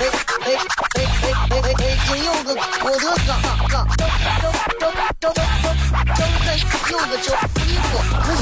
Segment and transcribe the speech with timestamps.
[0.00, 0.48] 哎哎
[1.50, 1.90] 哎哎！
[2.06, 3.32] 金柚子，我的嘎
[3.68, 4.08] 嘎，张
[4.40, 4.42] 张
[4.80, 4.90] 张
[5.20, 5.34] 张张
[6.16, 6.24] 张
[6.90, 7.12] 柚子，
[7.66, 7.84] 衣服，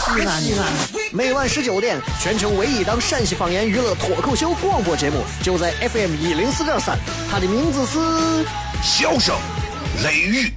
[0.00, 0.62] 西安西安。
[1.10, 6.96] 每晚十九点，全球唯一档陕西方言娱乐脱口秀广播节目，就在 FM 一零四点三，
[7.28, 7.98] 它的名字是
[8.80, 9.34] 《笑声
[10.04, 10.52] 雷雨》。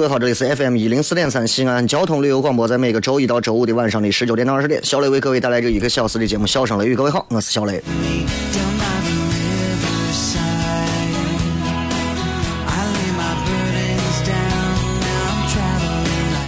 [0.00, 6.94] 各位好，这里是 FM 一零四点三西安交通旅游广播，在每个周一到周五的晚上的十九点到二十点，小雷为各位带来这一个小时的节目《笑声雷雨》。
[6.96, 7.82] 各位好，我是小雷。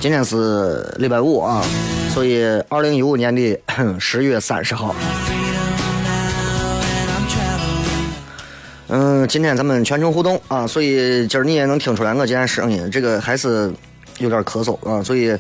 [0.00, 1.62] 今天是礼拜五啊，
[2.14, 3.60] 所以二零一五年的
[3.98, 4.96] 十月三十号。
[8.94, 13.72] 嗯，今天咱们全程互动啊，所以今儿你也能听出来我今天声音这个还是
[14.18, 15.34] 有点咳嗽啊，所以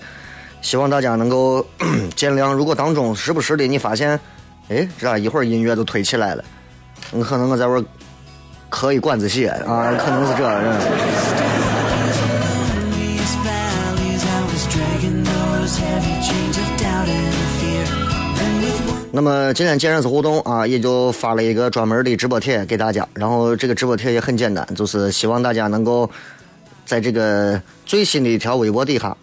[0.62, 1.62] 希望大家能够
[2.16, 2.50] 见谅。
[2.50, 4.18] 如果当中时不时的你发现，
[4.70, 6.42] 哎，这一会儿音乐都推起来了？
[7.10, 7.84] 你可能我在玩
[8.70, 11.41] 咳一管子血啊，可能是这样。
[19.14, 23.06] 那么今天既然是互动啊，也就发了一个专门的直播帖给大家。
[23.12, 26.08] 然后这个直播帖也很简单，就是希望大家能够
[26.86, 29.14] 在这个最新的一条微博底下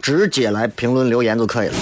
[0.00, 1.74] 直接来评论留言就可以了。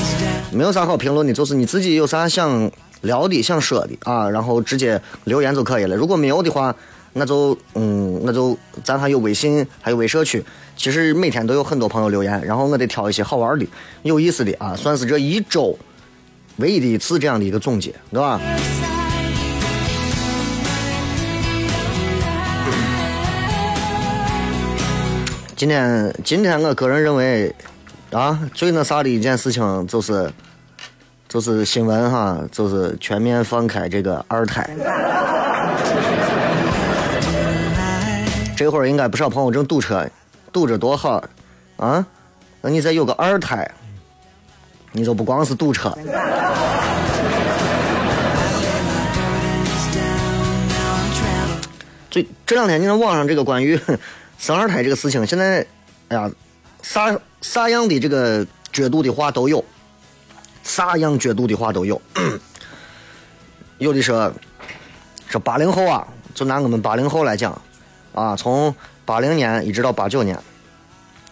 [0.50, 2.70] 没有啥好评论的，就是你自己有啥想
[3.02, 5.94] 聊的、想说的啊，然后直接留言就可以了。
[5.94, 6.74] 如果没有的话，
[7.12, 10.42] 那就嗯，那就咱还有微信，还有微社区。
[10.74, 13.66] 其实每天都有很多朋友留言，然后我得挑一些好玩的、
[14.04, 15.78] 有意思的啊，算是这一周。
[16.60, 18.38] 唯一的一次这样的一个总结，对吧？
[25.56, 27.54] 今天，今天我个人认为，
[28.12, 30.30] 啊，最那啥的一件事情就是，
[31.28, 34.68] 就是新闻哈，就是全面放开这个二胎。
[38.56, 40.06] 这会儿应该不少朋友正堵车，
[40.52, 41.24] 堵着多好
[41.78, 42.06] 啊！
[42.60, 43.70] 那你再有个二胎。
[44.92, 45.96] 你就不光是堵车。
[52.10, 53.78] 最这两天你看网上这个关于
[54.38, 55.64] 生二胎这个事情，现在，
[56.08, 56.30] 哎呀，
[56.82, 59.62] 啥啥样的这个角度的话都有，
[60.64, 62.00] 啥样角度的话都有。
[63.78, 64.32] 有的说，
[65.28, 67.60] 说八零后啊，就拿我们八零后来讲，
[68.14, 70.38] 啊，从八零年一直到八九年，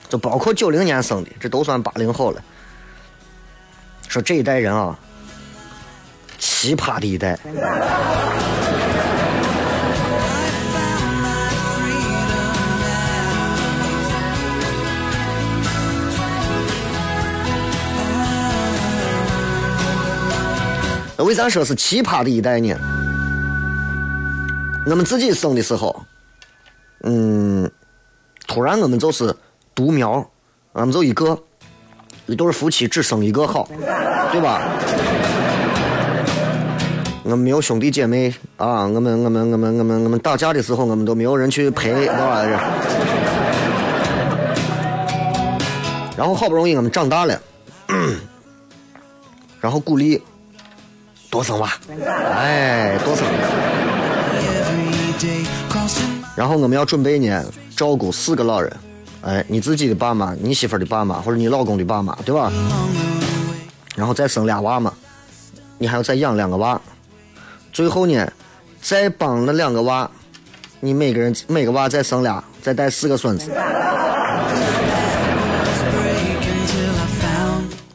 [0.09, 2.43] 就包括九零年生的，这都算八零后了。
[4.07, 4.99] 说这一代人啊，
[6.39, 7.39] 奇葩的一代。
[21.19, 22.73] 那为啥说是奇葩的一代呢？
[24.87, 26.01] 我们自己生的时候，
[27.03, 27.69] 嗯，
[28.47, 29.35] 突然我们就是
[29.75, 30.25] 独苗，
[30.73, 31.37] 我们就一个。
[32.27, 33.67] 一对夫妻只生一个好，
[34.31, 34.61] 对吧？
[37.25, 42.45] 我们没有兄弟姐妹啊，我们我们我们我们我们打架的时候，我们都没有人去陪，对吧？
[46.19, 47.41] 然后好不容易我们长大了，
[49.59, 50.23] 然后鼓励
[51.31, 51.71] 多生娃，
[52.35, 53.27] 哎，多生。
[56.35, 57.45] 然后我们要准备呢，
[57.77, 58.73] 照顾四个老人。
[59.21, 62.51] 哎，你自己的爸妈，你媳妇的爸妈，或者你老公的爸妈，对吧？
[63.97, 64.93] 然后再生俩娃嘛，
[65.77, 66.81] 你还要再养两个娃，
[67.73, 68.33] 最后呢，
[68.81, 70.09] 再帮那两个娃，
[70.81, 73.51] 你每个人每个娃再生俩，再带四个孙子。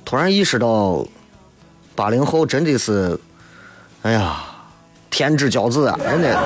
[0.04, 1.08] 突然意识到，
[1.96, 3.18] 八零后真的是，
[4.02, 4.38] 哎呀，
[5.10, 6.40] 天之骄子啊，真的。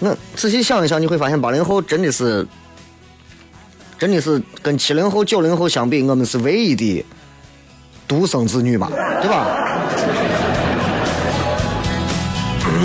[0.00, 2.44] 那仔细想一想，你会发现八零后真的是，
[3.96, 7.04] 真的是跟七零后、九零后相比，我们是唯一的
[8.08, 8.88] 独生子女嘛，
[9.20, 9.46] 对吧？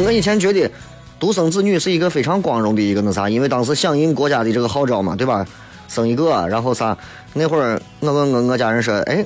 [0.05, 0.71] 我以前觉得
[1.19, 5.43] 独生子女是一个非常光荣的一个那啥，因为当时响应国家的这个号召嘛，对吧？
[5.87, 6.97] 生一个，然后啥？
[7.33, 9.25] 那会儿我问我我家人说，哎，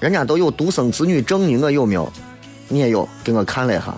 [0.00, 2.12] 人家都有独生子女证呢，我有没有？
[2.68, 3.08] 你也有？
[3.22, 3.94] 给我看了一下，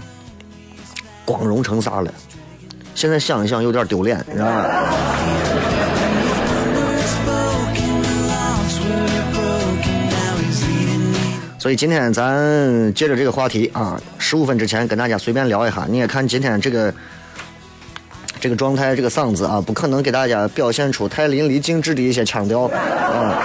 [1.24, 2.12] 光荣成啥了？
[2.94, 4.92] 现在想一想有点丢脸，你知道吧？
[11.58, 15.84] 所以今天咱接着这个话题啊，十五分之前跟大家随便聊一下。
[15.90, 16.94] 你也看今天这个
[18.46, 23.42] 这个状态，这个嗓子啊，不可能给大家表现出太淋漓尽致的一些腔调啊。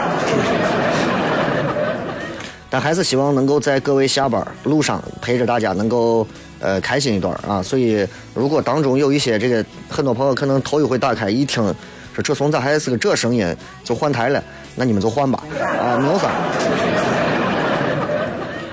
[2.70, 6.28] 但还是希望能够在各位下班路上陪着大家，能够。
[6.64, 7.60] 呃，开心一段啊！
[7.60, 11.64] 所以，如果当中有一些这个，很多朋友可能头一回打开一听，
[12.14, 14.44] 说这怂咋还是个这声音，就换台了，
[14.76, 16.30] 那你们就换吧，啊，没有啥。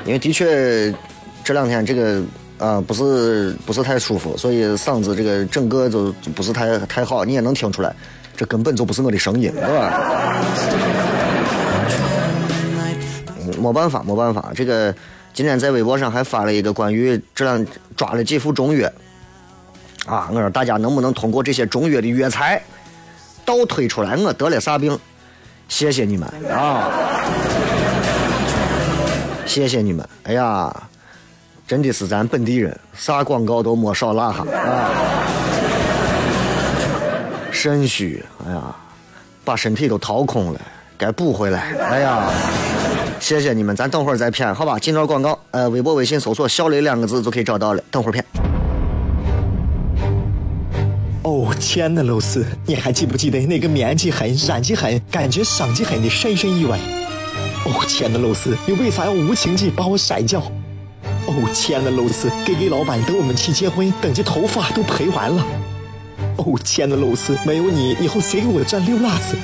[0.05, 0.93] 因为的确
[1.43, 2.21] 这两天这个
[2.59, 7.95] 啊不是不是太舒服，所以嗓子这个整个就不是太太好，你也能听出来，
[8.37, 10.43] 这根本就不是我的声音，对吧？
[13.61, 14.95] 没办法，没办法，这个。
[15.35, 17.65] 今天在微博上还发了一个关于这两
[17.97, 18.91] 抓了几副中药，
[20.05, 22.61] 啊，我说大家能不能通过这些中药的药材
[23.45, 24.99] 倒推出来我得了啥病？
[25.69, 26.91] 谢谢你们啊！
[29.47, 30.09] 谢谢你们！
[30.25, 30.88] 哎呀，
[31.69, 34.89] 真的是咱本地人，啥广告都没少拉哈啊！
[37.53, 38.75] 肾虚，哎呀，
[39.45, 40.61] 把身体都掏空了，
[40.97, 42.31] 该补回来，哎呀！
[43.21, 44.79] 谢谢你们，咱等会儿再骗，好吧？
[44.79, 47.83] 进段广告，呃，微博、微信搜索“小雷”两个字就可以找到了。
[47.91, 48.25] 等会儿骗。
[51.25, 56.79] 哦，亲爱的露丝，你还记不记得那个面积狠、染技狠、感觉伤及狠的深深意外？
[57.67, 60.43] 哦，亲爱的露丝，你为啥要无情地把我甩掉？
[61.29, 65.45] 哦，亲爱的露丝给给老板等我们去结婚，等这头发都赔完了。
[66.39, 69.37] 哦，亲爱的露丝，没有你，以后谁给我赚溜辣子？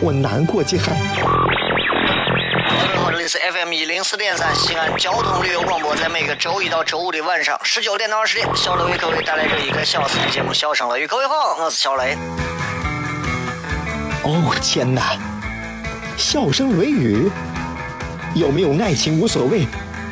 [0.00, 0.84] 我难过极了。
[3.10, 11.06] 这里是 FM 一零四点三西安交通旅游广播，在每个周一到周五的晚上十九点到二十点，小雷为各位带来这一个小时的节目《笑声乐语》。
[11.08, 12.16] 各位好，我是小雷。
[14.22, 15.18] 哦天哪！
[16.16, 17.28] 笑声雷雨，
[18.34, 19.66] 有没有爱情无所谓，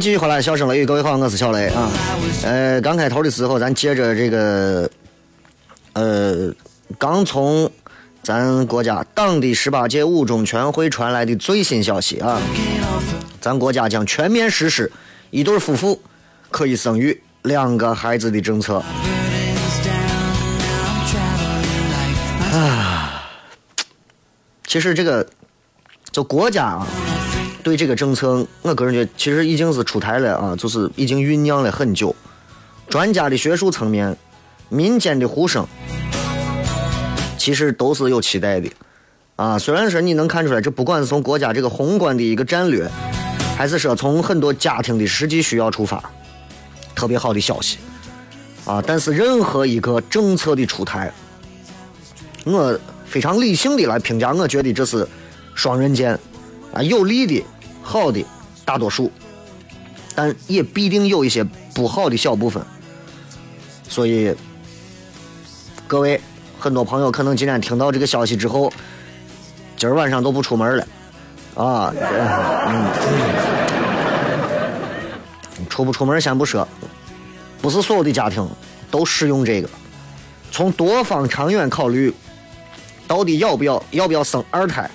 [0.00, 1.90] 继续回来，笑声雷雨，各位好，我是小雷啊。
[2.44, 4.88] 呃，刚开头的时候，咱接着这个，
[5.94, 6.52] 呃，
[6.96, 7.68] 刚从
[8.22, 12.40] 咱国家党的十八届五中全会传来的最新消息啊，
[13.40, 14.90] 咱国家将全面实施
[15.30, 16.00] 一对夫妇
[16.48, 18.80] 可以生育两个孩子的政策。
[22.52, 23.24] 啊，
[24.64, 25.26] 其实这个，
[26.12, 26.86] 就国家啊。
[27.68, 32.16] 对这个政策，我个人觉得其实已经是出台了啊，就是已经酝酿了很久。
[32.88, 34.16] 专家的学术层面，
[34.70, 35.66] 民间的呼声，
[37.36, 38.70] 其实都是有期待的
[39.36, 39.58] 啊。
[39.58, 42.90] 虽然说你能看出来，这不管是从国家这个宏观的一个战略，
[43.54, 46.02] 还是说从很多家庭的实际需要出发，
[46.94, 47.76] 特别好的消息
[48.64, 48.82] 啊。
[48.86, 51.12] 但是任何一个政策的出台，
[52.44, 55.06] 我非常理性的来评价，我觉得这是
[55.54, 56.18] 双刃剑
[56.72, 57.44] 啊，有利的。
[57.88, 58.22] 好的，
[58.66, 59.10] 大多数，
[60.14, 61.42] 但也必定有一些
[61.72, 62.62] 不好的小部分。
[63.88, 64.34] 所以，
[65.86, 66.20] 各位
[66.60, 68.70] 很多朋友可能今天听到这个消息之后，
[69.74, 70.86] 今儿晚上都不出门了，
[71.54, 71.90] 啊，
[75.70, 76.68] 出不出门先不说，
[77.62, 78.46] 不是所有的家庭
[78.90, 79.70] 都适用这个。
[80.52, 82.12] 从多方长远考虑，
[83.06, 84.90] 到底要不要要不要生二胎？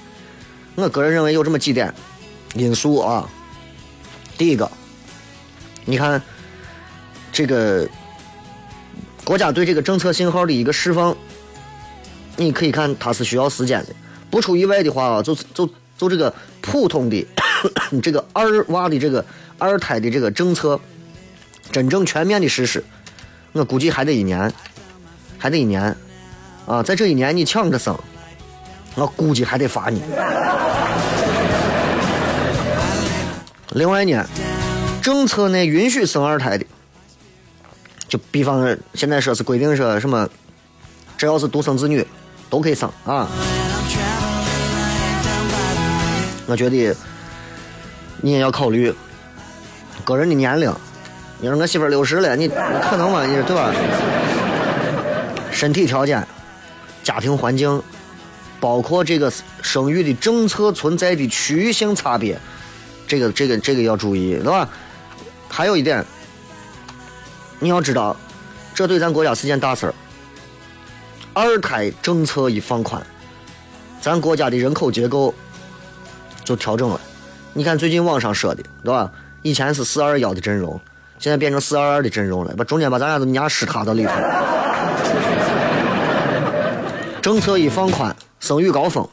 [0.75, 1.91] 我个人认为有这么几点
[2.53, 3.29] 因素啊。
[4.37, 4.69] 第一个，
[5.85, 6.21] 你看
[7.31, 7.87] 这个
[9.23, 11.15] 国家对这个政策信号的一个释放，
[12.35, 13.93] 你可以看它是需要时间的。
[14.29, 17.27] 不出意外的话啊，就就就这个普通的
[18.01, 19.23] 这个二娃的这个
[19.57, 20.79] 二胎的这个政策
[21.71, 22.83] 真正全面的实施，
[23.51, 24.51] 我估计还得一年。
[25.37, 25.93] 还得一年，
[26.65, 27.93] 啊，在这一年你抢着生，
[28.95, 30.01] 我估计还得罚你。
[33.73, 34.23] 另外呢，
[35.01, 36.65] 政策内允许生二胎的，
[38.07, 40.29] 就比方现在说是规定说什么，
[41.17, 42.05] 只要是独生子女
[42.51, 43.27] 都可以生啊。
[46.45, 46.95] 我觉得
[48.21, 48.93] 你也要考虑
[50.03, 50.71] 个人的年龄。
[51.39, 53.25] 你说我媳妇六十了，你可能吗？
[53.25, 53.73] 你说对吧？
[55.51, 56.25] 身体条件、
[57.03, 57.81] 家庭环境，
[58.59, 62.39] 包括这个生育的政策存在的区域性差别，
[63.07, 64.67] 这个、这个、这个要注意，对吧？
[65.49, 66.03] 还有一点，
[67.59, 68.15] 你要知道，
[68.73, 69.93] 这对咱国家是件大事儿。
[71.33, 73.01] 二胎政策一放宽，
[74.01, 75.33] 咱国家的人口结构
[76.43, 76.99] 就调整了。
[77.53, 79.11] 你看最近网上说的，对吧？
[79.43, 80.79] 以前是四二幺的阵容，
[81.19, 84.11] 现在变成四二二的阵容了，把中间把咱俩都压实塌到里头。
[87.21, 89.07] 政策一放宽，生育高峰，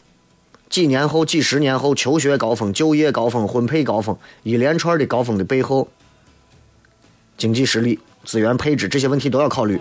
[0.70, 5.88] 几年后、几十年后，求学高峰、就业高峰、婚配高峰，一连串的高峰的背后，
[7.36, 9.80] 经济实力、资源配置这些问题都要考虑，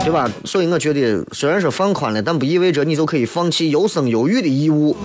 [0.00, 0.28] 对吧？
[0.44, 4.96] 所以我觉得，虽然说放宽了，但不意味着你就可以放弃优生优育的义务。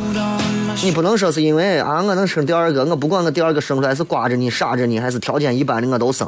[0.83, 6.27] 你不能说是因为啊，我能生第二个，我不管我第二个生出来是瓜着你、傻着你，还是条件一般的，我都生，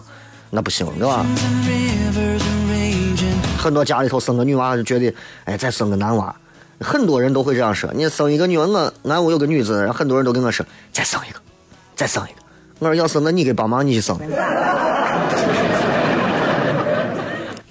[0.51, 1.25] 那不行，对吧？
[3.57, 5.11] 很多家里头生个女娃就觉得，
[5.45, 6.35] 哎，再生个男娃，
[6.81, 7.89] 很多人都会这样说。
[7.93, 11.39] 你生一个女儿，我俺屋有个女子，很多人都跟我说，再生一个，
[11.95, 12.41] 再生一个。
[12.79, 14.19] 我说要生，那你给帮忙，你去生。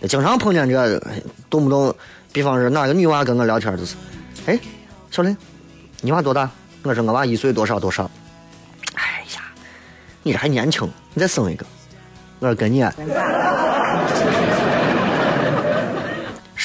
[0.08, 1.02] 经常碰见这，
[1.50, 1.94] 动不动，
[2.32, 3.96] 比方说哪个女娃跟我聊天就是，
[4.46, 4.58] 哎，
[5.10, 5.36] 小林，
[6.00, 6.48] 你娃多大？
[6.82, 8.10] 我说我娃一岁多少多少。
[8.94, 9.42] 哎呀，
[10.22, 11.66] 你这还年轻，你再生一个。
[12.38, 12.82] 我说跟你。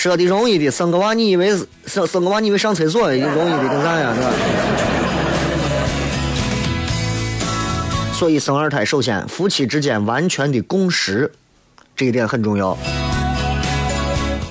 [0.05, 1.49] 说的容易的，生个娃你以为
[1.87, 4.13] 生生个娃你以为上厕所容易的跟啥呀？
[4.13, 4.31] 是吧？
[8.13, 11.31] 所以生二胎首先夫妻之间完全的共识，
[11.95, 12.77] 这一点很重要。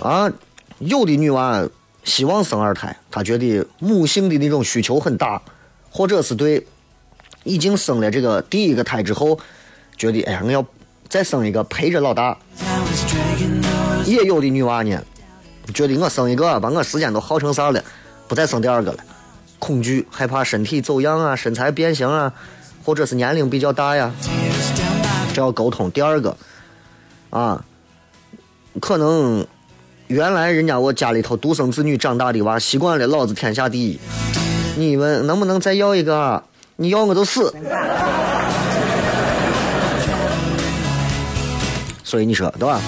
[0.01, 0.29] 啊，
[0.81, 1.65] 有的女娃
[2.03, 5.41] 希望生二胎，她觉得母性的那种需求很大，
[5.89, 6.67] 或者是对
[7.45, 9.39] 已经生了这个第一个胎之后，
[9.97, 10.67] 觉得哎呀我要
[11.09, 12.37] 再生一个陪着老大。
[14.05, 15.01] 也有的女娃呢。
[15.73, 17.83] 觉得我生一个，把我时间都耗成啥了，
[18.29, 18.99] 不再生第二个了。
[19.59, 22.33] 恐惧、害怕身体走样啊，身材变形啊，
[22.85, 24.13] 或者是年龄比较大呀，
[25.33, 25.91] 这要沟通。
[25.91, 26.37] 第二个，
[27.31, 27.65] 啊，
[28.81, 29.47] 可能
[30.09, 33.99] 原来人家我家里头独生子女长大的娃，习惯了老子天下第一。
[34.77, 36.43] 你们能不能再要一个？
[36.77, 37.55] 你要我就死。
[42.03, 42.81] 所以你说对吧？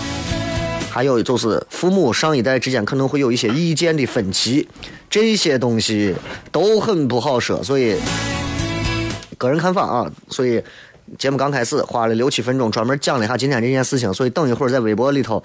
[0.96, 4.66] 还有就是父母上一代之间可能会有一些意见的分歧，
[5.10, 6.16] 这些东西
[6.50, 7.98] 都很不好说，所以
[9.36, 10.10] 个人看法啊。
[10.30, 10.64] 所以
[11.18, 15.44] 节目刚开始花了六七分钟专门讲了一下今天这件事情，所以等一会儿在微博里头，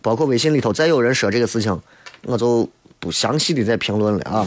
[0.00, 1.80] 包括微信里头再有人说这个事情，
[2.24, 4.44] 我就不详细的再评论了啊。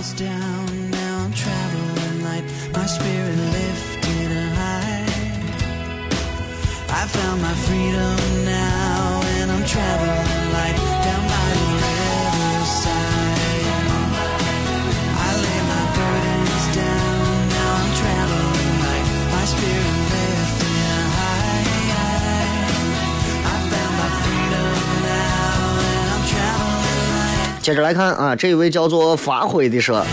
[27.65, 30.05] 接着来看啊，这一位叫做发挥的说：“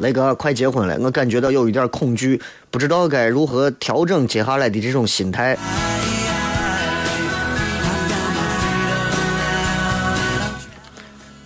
[0.00, 5.54] 雷哥快结婚了，我感觉到有一点恐惧，不知道该如何调整接下来的这种心态。”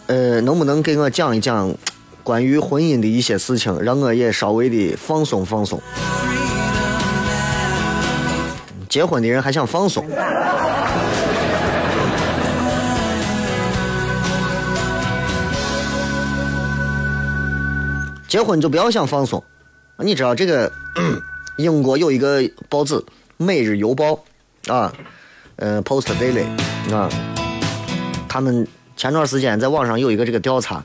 [0.06, 1.74] 呃，能不能给我讲一讲
[2.22, 5.82] 关于婚姻的一些事情，让我也稍微的放松放松？
[8.88, 10.06] 结婚的人还想放松？
[18.28, 19.42] 结婚就不要想放松。
[19.96, 20.70] 你知道这个
[21.56, 22.94] 英国有一个报纸
[23.38, 24.22] 《每日邮报》
[24.72, 24.92] 啊，
[25.56, 26.44] 呃，Post Daily
[26.94, 27.08] 啊，
[28.28, 30.84] 他们前段时间在网上有一个这个调查，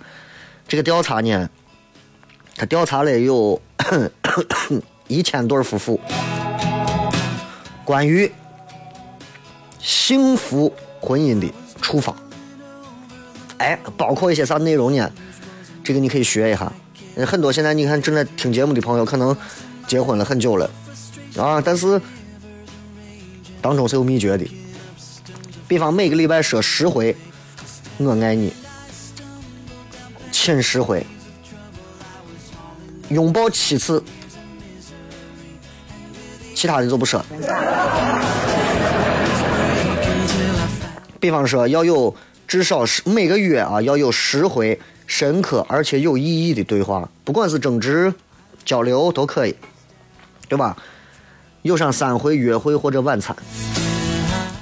[0.69, 1.49] 这个调查呢，
[2.55, 3.61] 他调查了有
[5.09, 5.99] 一千对夫妇，
[7.83, 8.31] 关于
[9.79, 12.15] 幸福婚姻的处方。
[13.57, 15.11] 哎，包括一些啥内容呢？
[15.83, 16.71] 这个你可以学一下。
[17.25, 19.35] 很多现在你看正在听节目的朋友，可能
[19.87, 20.69] 结婚了很久了
[21.37, 22.01] 啊，但是
[23.61, 24.45] 当中是有秘诀的。
[25.67, 27.15] 比方每个礼拜说十回
[27.97, 28.51] “我爱你”，
[30.31, 31.05] 亲十回，
[33.09, 34.03] 拥抱七次，
[36.55, 37.23] 其他的就不说。
[41.19, 42.13] 比方说要有
[42.47, 44.79] 至少是每个月啊要有十回。
[45.15, 48.11] 深刻而且有意义的对话，不管是争执、
[48.65, 49.55] 交流都可以，
[50.49, 50.75] 对吧？
[51.61, 53.37] 有上三回约会或者晚餐，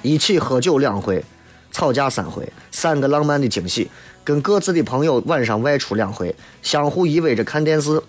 [0.02, 1.24] 一起喝酒两回，
[1.72, 3.90] 吵架三回，三个浪漫的惊喜，
[4.26, 8.02] 跟各自的朋友晚上外出两回，相互依偎着看电视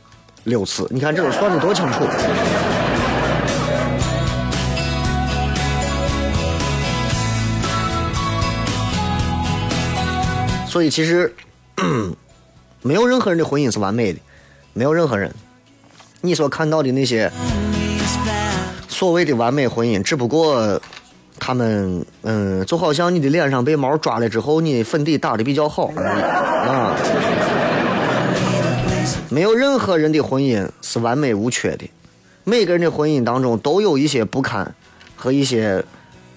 [0.43, 0.85] 六次。
[0.91, 2.01] 你看这都算的多清楚。
[10.67, 11.33] 所以其实。
[12.83, 14.19] 没有任何人的婚姻是完美的，
[14.73, 15.33] 没有任何人。
[16.21, 17.31] 你所看到的那些
[18.89, 20.81] 所谓的完美婚姻，只不过
[21.39, 26.23] 他们，嗯，就好像你的脸上被猫抓了之后，你粉底打的比较好而已
[26.69, 26.97] 啊。
[29.29, 31.89] 没有任何人的婚姻是完美无缺的，
[32.45, 34.75] 每个人的婚姻当中都有一些不堪
[35.17, 35.85] 和一些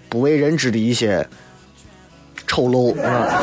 [0.09, 1.27] 不为人知的一些
[2.47, 3.41] 丑陋啊。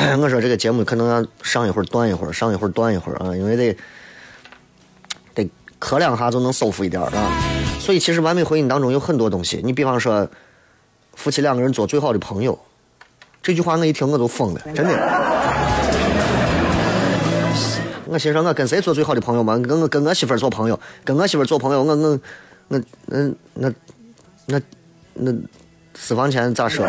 [0.18, 3.76] 我说这个节目可能要上一会儿断一会儿，上一会儿断一会儿啊，因为得
[5.34, 7.10] 得磕两下就能舒服一点啊。
[7.78, 10.26] 所以其实完美婚姻当中有很多东西，你比方说
[11.14, 12.58] 夫妻两个人做最好的朋友，
[13.42, 14.92] 这句话我一听我都疯了，真的。
[18.06, 19.58] 我心说我跟谁做最好的朋友嘛？
[19.58, 22.20] 跟我跟我媳妇儿做朋友，跟我媳妇儿做朋友，我我我
[22.68, 22.80] 那
[23.56, 23.72] 那
[24.46, 24.60] 那
[25.14, 25.32] 那
[25.94, 26.86] 私房钱咋说？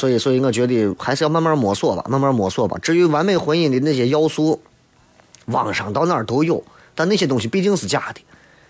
[0.00, 2.78] 所以，所以我觉得还是要慢慢摸索吧，慢慢摸索吧。
[2.80, 4.58] 至于完美婚姻的那些要素，
[5.44, 8.20] 网上到哪儿都有，但那些东西毕竟是假的，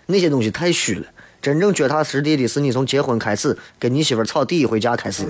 [0.07, 1.05] 那些东西太虚了。
[1.41, 5.23] 真正脚踏实地的是你从结婚开始，跟你媳妇吵第一回架开始。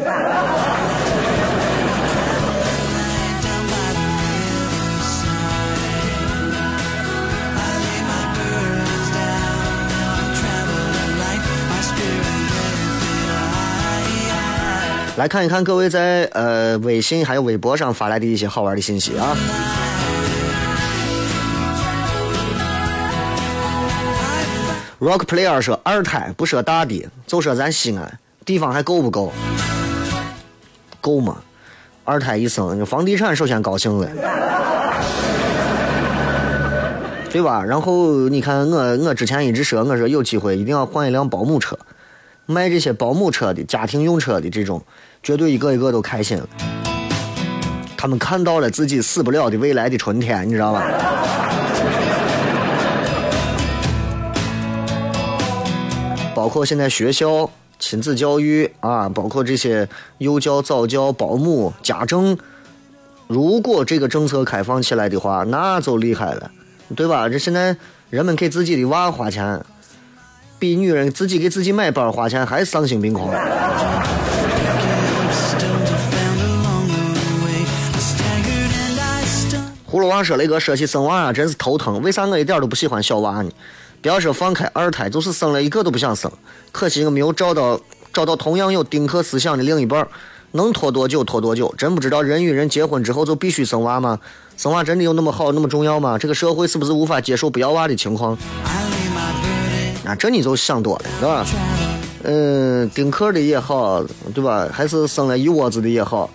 [15.21, 19.37] 来看一看各位在呃微信还有微博上发来的一些好玩的信息啊。
[24.99, 29.31] Rock Player 说二胎不说大的，就说咱西安地方还够不够？
[30.99, 31.37] 够吗？
[32.03, 34.09] 二胎一生，房地产首先高兴了，
[37.29, 37.63] 对吧？
[37.63, 41.77] 然后你看我我之前一直说，我说有机会一定要换一辆保姆车，
[42.51, 44.81] 卖这些保姆车的家庭用车的这种。
[45.23, 46.49] 绝对一个一个都开心了，
[47.95, 50.83] 他们看到了自己死不了的未来的春天，你知道吧？
[56.33, 59.87] 包括现在学校亲子教育啊，包括这些
[60.17, 62.35] 幼教、早教、保姆、家政，
[63.27, 66.49] 如果这个政策开放起来的话，那就厉害了，
[66.95, 67.29] 对吧？
[67.29, 67.77] 这现在
[68.09, 69.63] 人们给自己的娃花钱，
[70.61, 73.33] 比女人自己给自己买包花钱还丧心病狂。
[79.89, 81.99] 葫芦娃说：“雷哥，说起生娃啊，真是头疼。
[82.03, 83.49] 为啥我一点都不喜欢小娃呢？
[84.03, 86.31] 不要说放开二胎，就是生了一个都不想生。
[86.71, 87.81] 可惜我没有找到
[88.13, 90.07] 找到同样有丁克思想的另一半，
[90.51, 91.73] 能拖多久拖多久。
[91.75, 94.19] 真不知道人与人结婚之后就必须生娃吗？
[94.57, 96.19] 生娃真的有那么好那么重要吗？
[96.19, 98.37] 这个社会是不是无法接受不要娃的情况？
[100.15, 101.45] 这你就想多了，是吧？
[102.23, 104.67] 嗯，丁克的也好，对吧？
[104.71, 106.29] 还是生了一窝子的也好，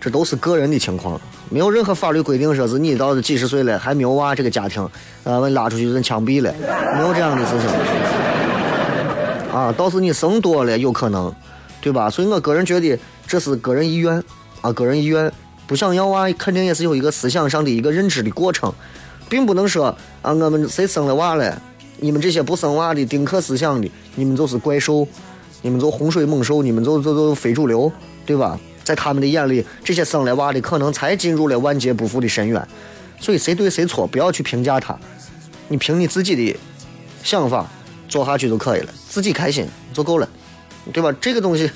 [0.00, 1.20] 这都是个人的情况。”
[1.52, 4.88] 没有任何法律规定说是你到几十岁了还没有娃，这个家庭，
[5.24, 6.54] 呃，拉出去就枪毙了，
[6.94, 7.68] 没有这样的事情。
[9.52, 11.34] 啊，倒是你生多了有可能，
[11.80, 12.08] 对吧？
[12.08, 14.22] 所以我个人觉得这是个人意愿，
[14.60, 15.32] 啊，个人意愿，
[15.66, 18.72] 不想要娃肯定也是有一个思想上的一个认知的过程，
[19.28, 19.86] 并不能说
[20.22, 21.60] 啊，我们谁生了娃了，
[22.00, 25.06] 你们这些不生娃的丁克思想的，你们就是怪兽，
[25.62, 27.90] 你们就洪水猛兽，你们就就就非主流，
[28.24, 28.58] 对吧？
[28.82, 32.68] 在他们的眼里，这些生了娃的可能才进入了万劫不复的深渊。
[33.20, 34.98] 所以谁对谁错，不要去评价他，
[35.68, 36.58] 你凭你自己的
[37.22, 37.66] 想法
[38.08, 40.28] 做下去就可以了，自己开心就够了，
[40.92, 41.14] 对吧？
[41.20, 41.70] 这个东西。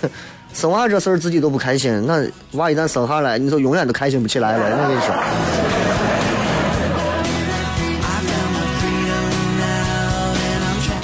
[0.54, 4.64] 生娃这事儿自己都不开心，那娃一旦生下来，你就永远都开心不起来了。
[4.64, 5.83] 我跟你说，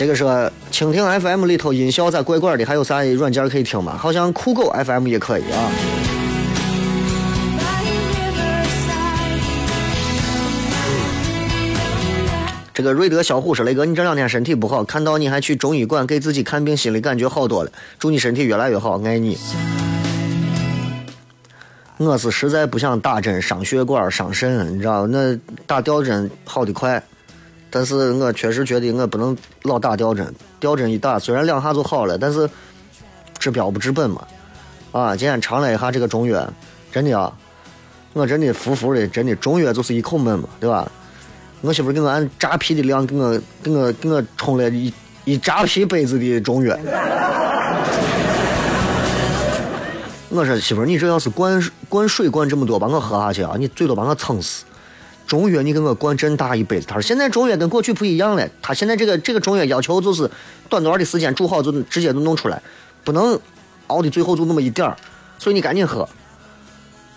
[0.01, 0.25] 这个是
[0.73, 2.65] 蜻蜓 FM 里头音效咋怪怪的？
[2.65, 3.99] 还有啥软件可以听吗？
[3.99, 5.71] 好像酷狗 FM 也可以啊。
[12.73, 17.71] 这个瑞德小虎说：“雷哥，你这两天身体不好，看到你还去中医馆给自己看病，心里感觉好多了。
[17.99, 19.37] 祝你身体越来越好，爱你。”
[21.99, 27.03] 我是实在不想打针伤血管、伤肾，你知道那打吊针好的快，
[27.71, 30.35] 但是我确实觉得我不能老打吊针。
[30.59, 32.49] 吊针一打，虽然两下就好了，但是
[33.39, 34.27] 治标不治本嘛。
[34.93, 36.53] 啊，今天尝了一下这个中药，
[36.91, 37.33] 真的啊，
[38.13, 40.91] 我真的服服的，真的中药就是一口闷嘛，对吧？
[41.61, 44.93] 我媳妇给我按扎啤的量，给我给我给我冲了一
[45.25, 46.77] 一扎啤杯子的中药。
[50.31, 54.65] 我说媳妇，你这要是灌灌水灌这么多，把我喝下去啊，你最多把我撑死。
[55.31, 60.29] 中药你给我灌这么大一杯子，他说现在中药跟过去不一样了，他现在这个这个中药要求就是
[60.69, 62.61] 短短的时间煮好就直接就弄出来，
[63.05, 63.39] 不能
[63.87, 64.97] 熬的最后就那么一点儿，
[65.39, 66.09] 所以你赶紧喝。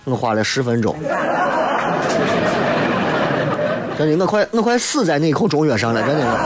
[0.04, 0.96] 我花了十分钟。
[3.98, 6.40] 真的，我快我快死在那口中药上了，真的。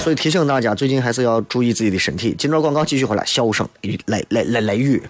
[0.00, 2.34] 所以提醒大家，最近还是要注意自己的身体。
[2.36, 3.64] 今段广告继续回来，笑声
[4.06, 5.00] 来来来来雨。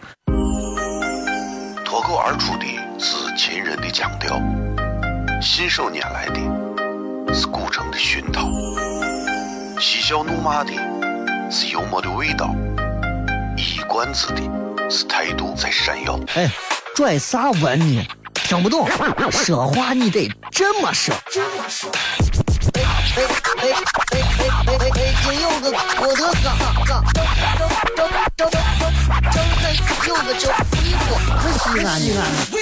[1.83, 2.67] 脱口而出的
[2.99, 4.39] 是秦人的腔调，
[5.43, 8.49] 信手拈来的是古城的熏陶，
[9.81, 10.71] 嬉笑怒骂的
[11.51, 12.55] 是幽默的味道，
[13.57, 14.41] 一冠子的
[14.89, 16.17] 是态度在闪耀。
[16.37, 16.49] 哎，
[16.95, 18.07] 拽啥文呢？
[18.35, 18.89] 听不懂，
[19.33, 21.13] 说话你得这么说。
[22.75, 22.85] 哎哎
[23.17, 25.13] 哎哎哎哎哎！
[25.25, 28.63] 今有个我的哥，张张张张张张
[30.07, 31.11] 有个叫西瓜，
[31.59, 32.62] 西安西安。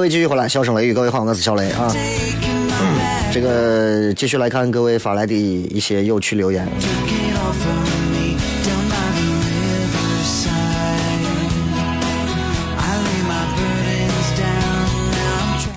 [0.00, 1.94] 各位继续回来，笑声雷雨，各位好，我是小雷啊。
[3.30, 6.66] 这个继续来看各位发来的一些有趣留言。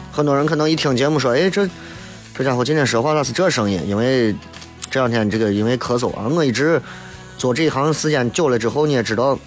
[0.10, 1.68] 很多人可能一听节目说，哎，这
[2.34, 3.82] 这家伙今天说话咋是这声音？
[3.86, 4.34] 因为
[4.90, 6.82] 这两天这个因为咳嗽啊，我一直
[7.38, 9.38] 做这一行时间久了之后，你也知道。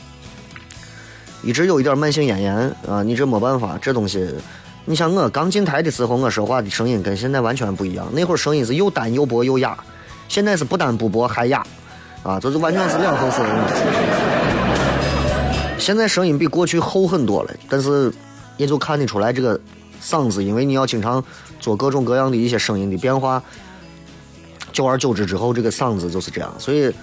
[1.43, 2.55] 一直有一点慢性咽炎
[2.89, 4.29] 啊，你这没办法，这东西，
[4.89, 8.09] 你像我刚进台的时候，我说话的声音跟现在完全不一样。
[8.13, 9.77] 那会儿声音是又单又薄又哑，
[10.29, 11.67] 现在是不单不薄还哑，
[12.23, 13.43] 啊，就是完全是两回事。
[15.77, 18.15] 现在声音比过去厚很多了，但是
[18.57, 19.59] 也就看得出来这个
[20.01, 21.23] 嗓子，因为你要经常
[21.59, 23.43] 做各种各样的一些声音的变化，
[24.73, 26.55] 久而久之之后，这个嗓子就是这样。
[26.61, 26.95] 所以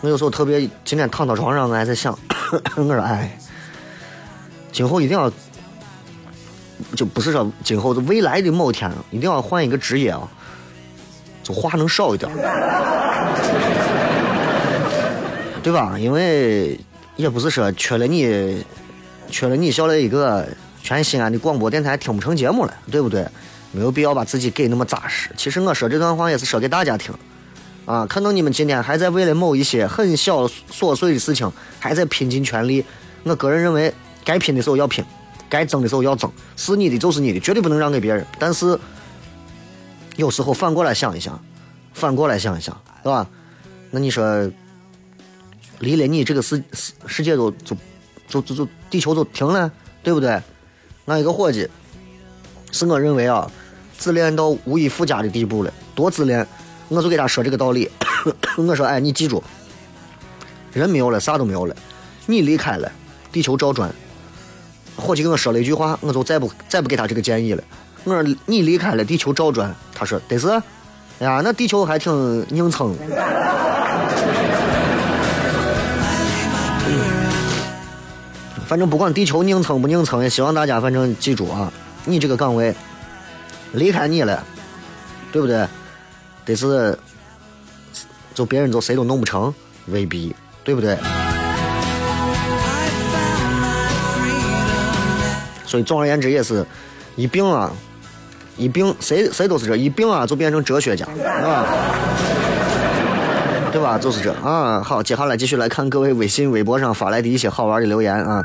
[0.00, 2.16] 我有时候特别今天躺到床上，我还在想，
[2.78, 3.36] 我说哎。
[4.72, 5.32] 今后一定要，
[6.94, 10.28] 就不是说今后的未来的某天，一定要换一个职业啊，
[11.42, 12.30] 就话能少一点，
[15.62, 15.98] 对吧？
[15.98, 16.78] 因为
[17.16, 18.64] 也不是说缺了你，
[19.28, 20.46] 缺了你小了一个，
[20.82, 23.26] 全西安的广播电台听不成节目了，对不对？
[23.72, 25.28] 没有必要把自己给那么扎实。
[25.36, 27.12] 其实我说这段话也是说给大家听，
[27.84, 32.84] 啊，可能你们今天还在为了某一些很小琐碎的事情还在拼尽全力，
[33.24, 33.92] 我个人认为。
[34.24, 35.04] 该拼的时候要拼，
[35.48, 38.26] 该争的时候要争，是你的就是你的，绝对不能让给别人。
[38.38, 38.78] 但是
[40.16, 41.42] 有时候反过来想一想，
[41.94, 43.26] 反过来想一想，对吧？
[43.90, 44.50] 那你说
[45.78, 47.76] 离了你这个世世世界都就
[48.28, 49.70] 就就就地球都停了，
[50.02, 50.42] 对不对？
[51.06, 51.68] 俺一个伙计，
[52.72, 53.50] 是我认为啊，
[53.96, 56.46] 自恋到无以复加的地步了，多自恋。
[56.88, 57.90] 我就给他说这个道理，
[58.56, 59.42] 我说哎，你记住，
[60.72, 61.74] 人没有了，啥都没有了，
[62.26, 62.90] 你离开了，
[63.32, 63.92] 地球照转。
[64.96, 67.62] 伙计跟我说了一句话，我就再不再不给他这个建议了。
[68.04, 69.74] 我说你离开了，地球照转。
[69.94, 70.48] 他说得是，
[71.18, 72.12] 哎呀，那地球还挺
[72.50, 72.96] 硬撑。
[78.66, 81.72] 反正不管地球硬撑不硬撑，也希望大家反正记住啊，
[82.04, 82.74] 你这个岗位
[83.72, 84.44] 离开你了，
[85.30, 85.66] 对不对？
[86.44, 86.98] 得是，
[88.34, 89.54] 就别人就谁都弄不成，
[89.86, 90.96] 未必，对不对？
[95.66, 96.64] 所以总而言之，也是
[97.16, 97.70] 一病啊，
[98.56, 101.66] 一病谁谁都是这一病啊，就变成哲学家，啊？
[103.72, 103.98] 对吧？
[103.98, 104.80] 就是这啊。
[104.82, 108.44] 好，接下来继续来看各位微信、微博上发来的一些好玩的留言啊。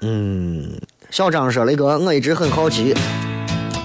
[0.00, 2.94] 嗯，小张说：“雷哥，我一直很好奇，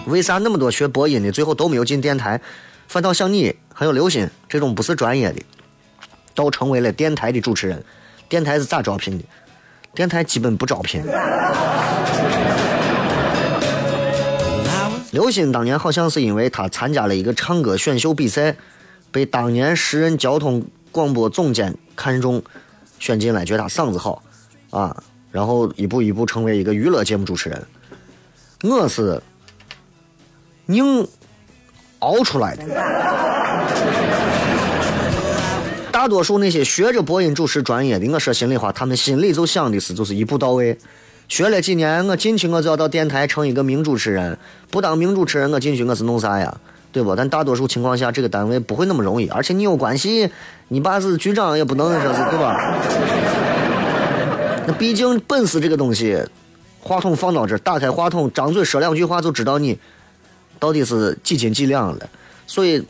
[0.07, 2.41] 为啥那么多学播音的最后都没有进电台，
[2.88, 5.41] 反倒像你还有刘鑫这种不是专业的，
[6.33, 7.83] 倒成为了电台的主持人？
[8.27, 9.23] 电台是咋招聘的？
[9.95, 11.01] 电台基本不招聘。”
[15.12, 18.58] 刘鑫当年好像是因为他参加了一个唱歌选秀比赛，
[19.12, 22.43] 被当年时任交通广播总监看中，
[22.99, 24.21] 选进来，觉得他嗓子好，
[24.71, 27.63] 啊，然后一步一步成为一个娱乐节目主持人。
[28.63, 29.21] 我是
[30.67, 31.08] 硬
[31.99, 34.05] 熬出来的。
[36.06, 40.78] 大多数那些学着播音主持专业的，我说心里话，他们心里就想的是，就是一步到位。
[41.28, 44.38] 学了几年，我进去我就要到电台成一个名主持人。
[44.70, 46.56] 不当名主持人，我进去我是弄啥呀？
[46.91, 47.15] 对不？
[47.15, 49.28] 但大多数情况下，这个单位不会那么容易。
[49.30, 50.30] 而且你有关系，
[50.68, 52.56] 你爸是局长也不能说是对吧？
[54.68, 56.22] 那毕竟本事这个东西，
[56.82, 59.76] 话筒放到这，打开话筒，张嘴说两句话就知道你
[60.60, 62.08] 到底是几斤几两了。
[62.46, 62.86] 所以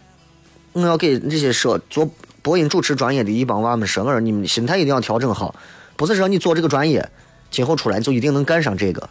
[0.74, 2.06] 我要给这些说做
[2.46, 5.56] 播音主持专业的一帮娃们生儿你们心态一定要调整好，
[5.96, 7.10] 不是说你做这个专业。
[7.50, 9.10] 今后出来就一定能干上这个，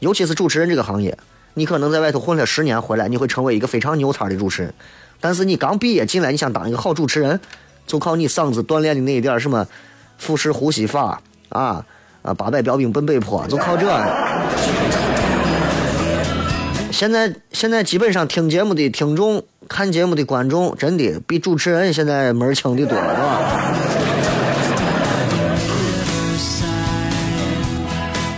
[0.00, 1.16] 尤其是主持人这个行业，
[1.54, 4.74] 你可能在外头混了十年，回来你会成为一个非常牛叉的主持人。
[5.18, 7.40] 但是你刚毕业进来，你想当一个好主持人，
[7.86, 9.66] 就靠你嗓子锻炼的那一点什么
[10.18, 11.86] 腹式呼吸法啊
[12.20, 13.86] 啊，八百标兵奔北坡，就靠这。
[16.92, 23.40] 现在现在基本上听节目的听众、看节目的观众，真的比主持人现在门儿清的多了，是吧？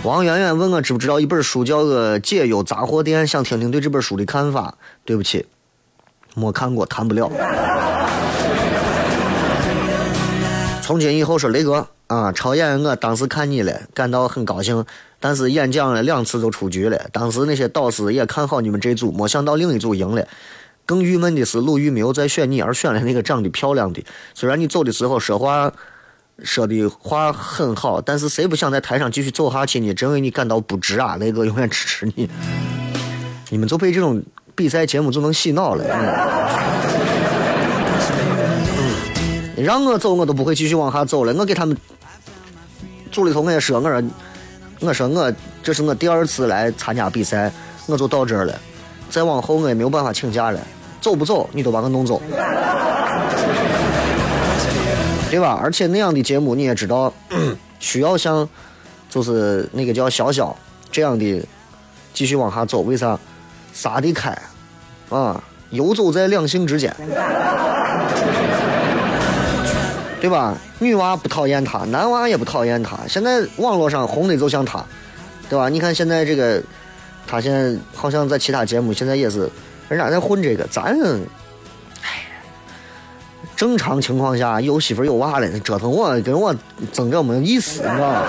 [0.03, 4.75] 王媛媛问我知不知道一本书叫个《解忧杂货店》，想听听对这本书的看法。
[5.03, 5.45] 对不起，
[6.33, 7.29] 没看过，谈不了。
[10.81, 14.85] 从今以后说雷哥啊，超演我当时看你了，感到很高兴，
[15.19, 16.97] 但是演讲了两次就出局了。
[17.11, 20.25] 当时那些导师也看好你们这组，没想到另一组赢了。
[20.87, 24.03] 更郁闷的是，鲁豫没有再选你，而选了那个长得漂亮的。
[24.33, 25.71] 虽然你走的时候说话。
[26.43, 29.91] 说的话很好，但是谁不想在台上继续走下去呢？
[29.91, 31.17] 真为你感到不值啊！
[31.17, 32.29] 雷哥永远支持你。
[33.49, 34.21] 你们就被这种
[34.53, 35.83] 比赛节目就能洗脑了。
[39.57, 41.33] 嗯，让我走我都不会继续往下走了。
[41.33, 41.75] 我给他们
[43.11, 44.03] 组里头我也说，我说
[44.81, 47.51] 我说我这是我第二次来参加比赛，
[47.87, 48.61] 我就到这儿了。
[49.09, 50.59] 再往后我也没有办法请假了。
[51.07, 52.21] 走不走你都把我弄走。
[55.31, 55.57] 对吧？
[55.63, 57.13] 而且那样的节目你也知道，
[57.79, 58.45] 需要像
[59.09, 60.53] 就是那个叫潇潇
[60.91, 61.41] 这样的
[62.13, 62.81] 继续往下走。
[62.81, 63.17] 为啥？
[63.71, 64.37] 撒得开
[65.09, 66.93] 啊，游走在两性之间，
[70.19, 70.57] 对吧？
[70.79, 72.97] 女娃不讨厌他，男娃也不讨厌他。
[73.07, 74.83] 现在网络上红的就像他，
[75.47, 75.69] 对吧？
[75.69, 76.61] 你看现在这个，
[77.25, 79.49] 他现在好像在其他节目现在也是
[79.89, 80.97] 人家在混这个，咱。
[82.01, 82.23] 哎
[83.55, 86.53] 正常情况下有媳妇有娃了，折腾我跟我
[86.93, 88.23] 争这没意思，你知道吗？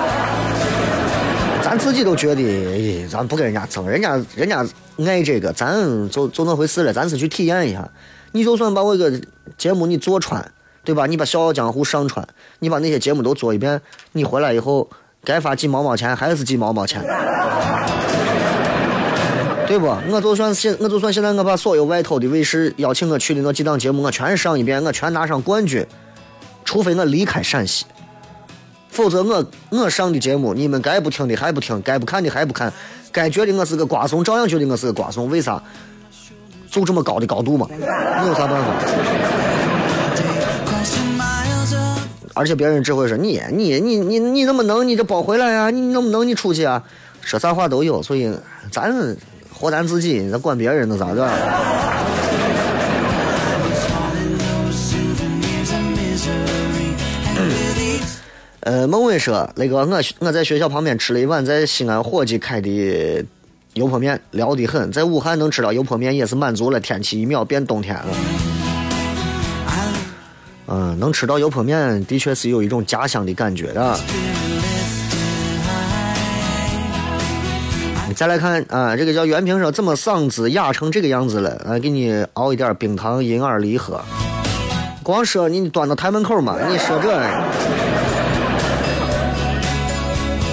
[1.63, 4.67] 咱自己都觉得，哎咱不跟人家争，人家人家
[5.05, 7.87] 爱这个，咱就就那回事了，咱是去体验一下。
[8.33, 9.21] 你就算把我一个
[9.59, 10.51] 节目你做穿，
[10.83, 11.05] 对吧？
[11.05, 12.27] 你把《笑傲江湖》上传，
[12.61, 14.89] 你把那些节目都做一遍，你回来以后
[15.25, 17.03] 该发几毛毛钱还是几毛毛钱。
[19.69, 19.87] 对不？
[20.11, 25.87] 我就算现，我就算现在我把所有外头的卫视邀请我去的那几档节目，我全上一遍，我全拿上冠军。
[26.65, 27.85] 除非我离开陕西，
[28.89, 32.73] 否则我我上的节目，你们该不听的还不听，该不看的还不看，
[33.13, 35.29] 该觉得我是个瓜怂，照样觉得我是个瓜怂。
[35.31, 35.63] 为啥？
[36.71, 37.67] 就这么高的高度嘛？
[37.71, 38.75] 你有啥办法？
[42.35, 45.71] 而且别人只会说你你你你你怎么能你就包回来呀？
[45.71, 46.83] 你能不能你出去啊？
[47.21, 48.33] 说啥话都有，所以
[48.71, 49.17] 咱
[49.59, 51.29] 活咱自己，咱管别人那咋的？
[58.61, 63.25] 呃，孟伟说：“那个我我在学校旁边吃了一碗在西安伙计开的
[63.73, 64.93] 油泼面，撩的很。
[64.93, 68.07] 在武汉能吃到油泼面也是满足了，天气一秒变冬天了。
[70.67, 73.99] 嗯，能吃到油泼面的确是有一种家乡的感觉的。
[78.19, 81.51] 再来看啊，这个叫袁平说怎么嗓子哑成这个样子了？
[81.65, 84.01] 啊，给你熬一点冰糖银耳梨喝。
[85.05, 87.11] 光说你端到台门口嘛，你说这。”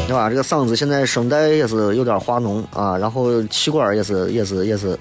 [0.06, 0.30] 对吧？
[0.30, 4.96] 这个嗓子现在声带也是有点化脓啊，然后气管也是也是也是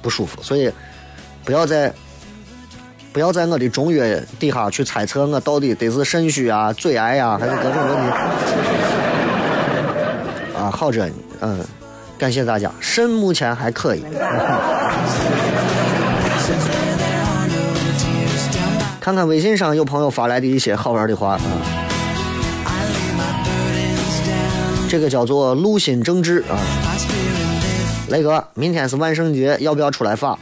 [0.00, 0.72] 不舒服，所以
[1.44, 1.92] 不要在
[3.12, 4.02] 不要在我的中药
[4.40, 8.00] 底下去猜测我到底得是肾虚啊、嘴癌呀，还是各种问题
[10.56, 10.70] 啊。
[10.72, 11.12] 好着呢，
[11.44, 11.62] 嗯，
[12.16, 14.02] 感谢大家，肾目前还可以。
[18.98, 21.40] 看看微信上有朋友发来的一些好玩的话啊。
[24.88, 26.56] 这个叫做陆心正治啊，
[28.08, 30.38] 雷哥，明天是万圣节，要不要出来发？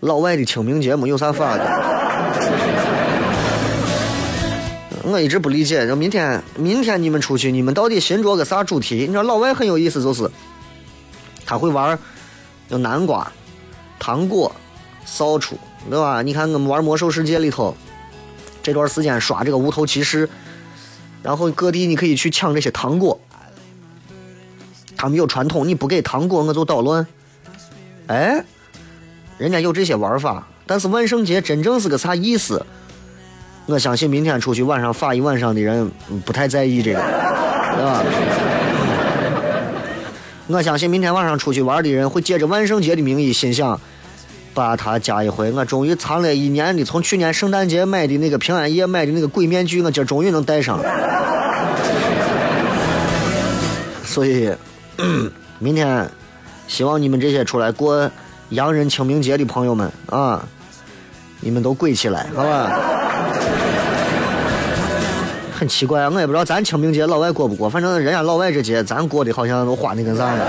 [0.00, 1.89] 老外的清明节目有啥发的。
[5.10, 8.96] 我一直不理解，就明天，明天你们出去，你们到底寻着个啥主题？
[8.96, 10.30] 你知道老外很有意思，就是
[11.44, 11.98] 他会玩
[12.68, 13.30] 有南瓜、
[13.98, 14.54] 糖果、
[15.04, 15.56] 扫帚，
[15.88, 16.22] 对吧？
[16.22, 17.76] 你看我们玩魔兽世界里头，
[18.62, 20.28] 这段时间刷这个无头骑士。
[21.22, 23.20] 然后各地你可以去抢这些糖果，
[24.96, 27.06] 他们有传统，你不给糖果我就捣乱。
[28.06, 28.42] 哎，
[29.36, 32.64] 人家有这些玩法，但是万圣节真正是个啥意思？
[33.66, 35.90] 我相信明天出去晚上发一晚上的人
[36.24, 37.00] 不太在意这个，
[37.76, 38.02] 对吧？
[40.48, 43.80] 我相信明天晚上出去玩的人会借着万圣节的名义，心想。
[44.52, 50.84] 把它加一回，我终于藏了一年的，从去年圣诞节买的那个平安夜买的那个鬼面具，我今儿终于能戴上了。
[54.04, 54.52] 所以，
[55.60, 56.10] 明天
[56.66, 58.10] 希望你们这些出来过
[58.48, 60.44] 洋人清明节的朋友们啊，
[61.38, 62.99] 你们都跪起来，好吧？
[65.60, 70.44] 很奇怪啊，我也不知道咱清明节老外过不过，反正人家老外这节咱过的好像都花的跟啥似的。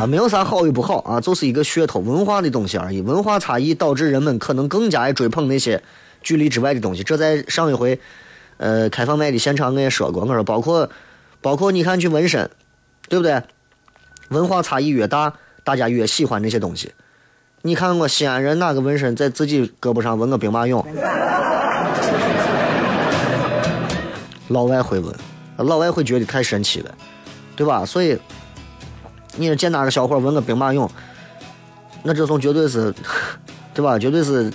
[0.00, 3.02] 啊，没有啥好与不好啊，就是一个噱头、文化的东西而已。
[3.02, 5.82] 文化差异导致人们可能更加爱追捧那些
[6.22, 7.02] 距离之外的东西。
[7.02, 8.00] 这在上一回，
[8.56, 10.88] 呃，开放麦的现场我也说过，我说包括
[11.42, 12.48] 包括你看去纹身，
[13.10, 13.42] 对不对？
[14.30, 16.92] 文化差异越大，大家越喜欢那些东西。
[17.60, 20.82] 你看我西安人哪个纹身在自己胳膊上纹个兵马俑？
[24.48, 25.14] 老外会纹，
[25.56, 26.94] 老外会觉得太神奇了，
[27.56, 27.86] 对吧？
[27.86, 28.18] 所以。
[29.40, 30.88] 你见哪个小伙纹个兵马俑，
[32.02, 32.92] 那这种绝对是，
[33.72, 33.96] 对吧？
[33.96, 34.52] 绝对是，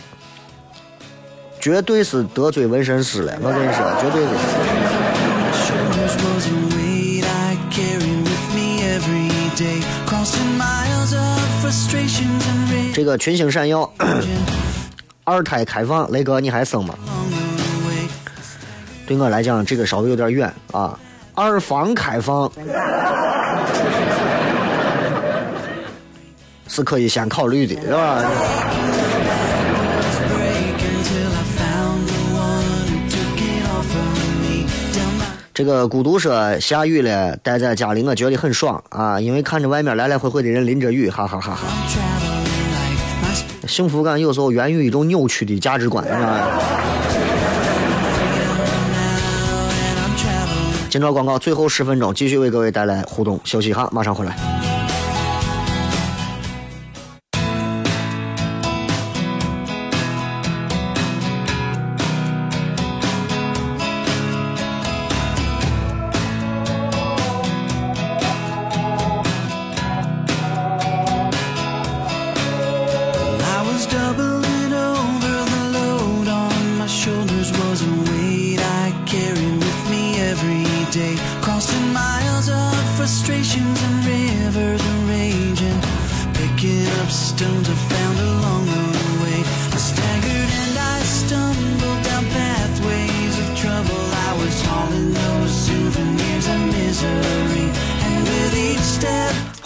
[1.58, 3.34] 绝对是得罪纹身师了。
[3.42, 4.30] 我跟你说，绝对是。
[12.94, 13.90] 这个群星闪耀，
[15.24, 16.94] 二胎开放，雷哥你还生吗？
[19.06, 20.98] 对我来讲，这个稍微有点远啊。
[21.36, 22.52] 二房开放。
[26.68, 28.24] 是可以先考虑的，是吧？
[35.54, 41.68] 这个孤独说下雨了，待在家里我觉得很爽啊，因为看着外面来来回回的人淋着雨，哈哈哈哈。
[43.68, 46.48] 幸福感有时候源于一种扭曲的价值观，是吧。
[50.94, 54.53] 今朝广告最后十分钟，继续为各位带来互动，休息一下，马上回来。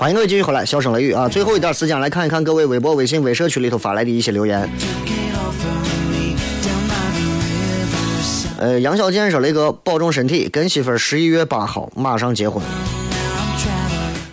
[0.07, 1.27] 欢迎各位继续回来，笑声雷雨啊！
[1.27, 4.69] 最后一段时间来看一看各位微博、微信、微社区里头发来的一些留言。
[8.57, 12.63] 呃，杨小健说：“雷哥，保重身体，跟媳妇儿十一月八号马上结婚。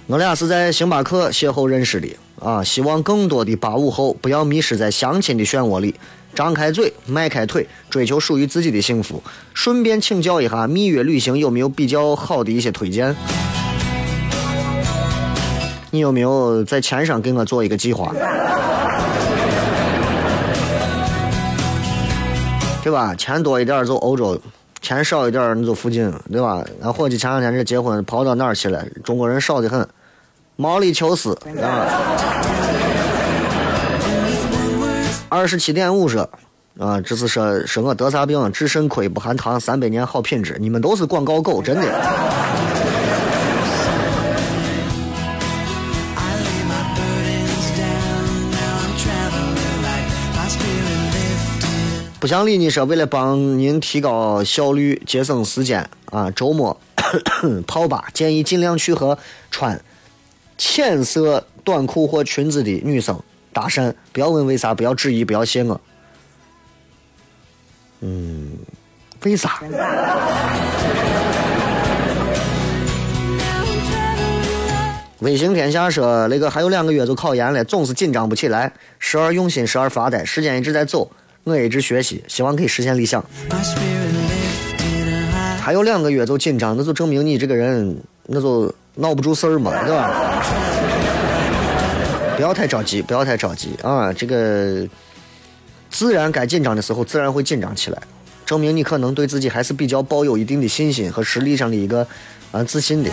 [0.07, 2.07] 我俩是在星巴克邂逅认识的
[2.39, 2.63] 啊！
[2.63, 5.93] 希望更多的八五后不要迷失在相亲的漩涡里，
[6.37, 9.21] 张开嘴，迈开腿，追求属于自己的幸福。
[9.53, 13.17] 顺便请教一下，蜜月旅行有没有比较好的一些推荐？
[15.95, 18.13] 你有没有在钱上给我做一个计划？”
[22.83, 23.15] 对吧？
[23.15, 24.37] 钱多一点走欧洲，
[24.83, 26.63] 钱少一点你走附近，对吧？
[26.83, 28.85] 俺伙计前两天这结婚跑到哪儿去了？
[29.05, 29.89] 中国人少的很，
[30.57, 31.87] 毛里求斯啊！
[35.29, 36.29] 二十七点五说，
[36.79, 38.53] 啊，这是说说我得啥病？
[38.53, 40.57] 治肾亏不含糖，三百年好品质。
[40.61, 42.44] 你们都是广告狗，真的。
[52.25, 56.81] 不想理你说，为了帮您提高效率、节省时间啊，周末
[57.69, 59.19] 泡吧，建议尽量去和
[59.51, 59.79] 穿
[60.57, 63.23] 浅色短裤或裙子的女生
[63.53, 65.79] 搭讪，不要问为啥，不要质疑，不要谢我。
[68.01, 68.53] 嗯，
[69.25, 69.61] 为啥？
[75.19, 81.11] 微行天下说，那个还有两个月就考研了，总是紧张不起来，时而用心，时而发呆，时间一直在走。
[81.45, 83.25] 我也一直学习，希望可以实现理想。
[85.61, 90.43] 还有两个月就紧张，那就证明你这个人那就闹不住事儿嘛，对吧？
[92.37, 94.13] 不要太着急，不要太着急啊！
[94.13, 94.87] 这个
[95.91, 98.03] 自然该紧张的时候，自然会紧张起来，
[98.45, 102.07] 证明你可能对自己还是比较抱有一定的信心和实力上的一个
[102.51, 103.11] 啊自信的。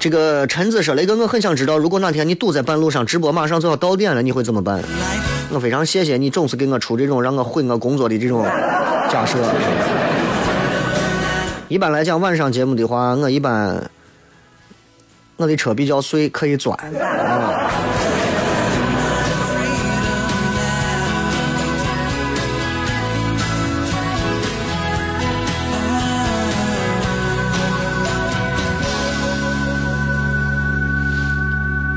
[0.00, 4.82] 这个陈子说：“雷哥，我很想知道，如果哪天你堵在半路上，直播马上就要到点了，你会怎么办？”
[5.52, 8.42] 我非常谢谢你，总是给我出这种让我毁我工作的这种
[9.10, 9.36] 假设。
[11.68, 13.90] 一般来讲，晚上节目的话，我一般
[15.36, 17.70] 我的车比较碎，可以钻啊。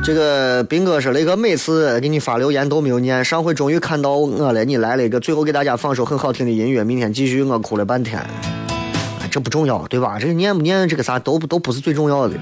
[0.06, 7.42] 这个斌哥说：“雷哥每次给你发留言都没有念，上回终于看到我了，你来了一个，最后给大家放首很好听的音乐，明天继续。
[7.42, 8.22] 我哭了半天，
[9.32, 10.18] 这不重要，对吧？
[10.20, 12.36] 这念不念，这个啥都都不是最重要的。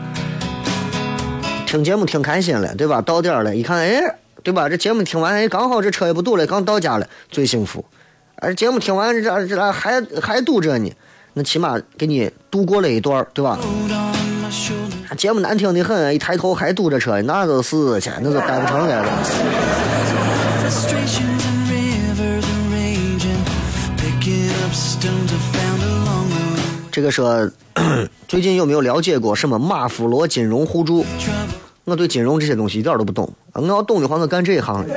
[1.67, 2.99] 听节目听开心了，对吧？
[2.99, 4.01] 到点了，一看，哎，
[4.41, 4.67] 对吧？
[4.67, 7.85] 这节目听完，哎，刚好这车也不堵了，刚到家了，最幸福。
[8.37, 10.91] 哎，节目听完，这这还还堵着呢，
[11.33, 13.59] 那起码给你度过了一段，对吧？”
[15.17, 19.05] 节目难听的很，一抬头还堵着车，那都是去，那都待不成了。
[26.89, 27.49] 这个说，
[28.27, 31.05] 最近有没有了解过什么马夫罗金融互助？
[31.83, 34.87] 我对金融这些东西一点都不懂，我要懂的话，我干这一行了。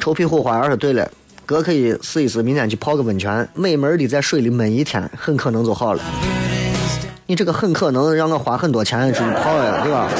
[0.00, 1.06] 臭屁火花儿说对了。
[1.48, 6.04] 哥可以试一试，明天去泡个温泉，美门的在水里闷一天，很可能就好了。
[7.24, 10.10] 你这个很可能让我花很多钱去泡呀，对吧？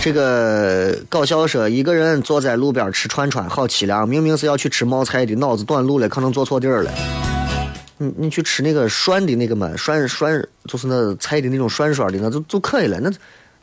[0.00, 4.08] 这个搞笑说，一个人坐在路边吃串串，好凄凉。
[4.08, 6.90] 明明是要去吃冒菜的，脑子短路了，可能坐错地儿了。
[7.98, 13.12] 你你去吃那个涮的那个嘛，涮涮就是那菜的那种涮涮的，那就就可以了，那。